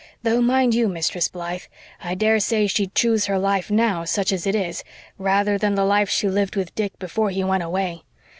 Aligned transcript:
Though, 0.23 0.41
mind 0.41 0.73
you, 0.73 0.87
Mistress 0.89 1.27
Blythe, 1.27 1.65
I 2.03 2.15
daresay 2.15 2.65
she'd 2.65 2.95
choose 2.95 3.27
her 3.27 3.37
life 3.37 3.69
now, 3.69 4.03
such 4.03 4.31
as 4.31 4.47
it 4.47 4.55
is, 4.55 4.83
rather 5.19 5.59
than 5.59 5.75
the 5.75 5.85
life 5.85 6.09
she 6.09 6.27
lived 6.27 6.55
with 6.55 6.73
Dick 6.73 6.97
before 6.97 7.29
he 7.29 7.43
went 7.43 7.61
away. 7.61 8.01